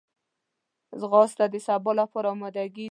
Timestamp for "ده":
2.77-2.79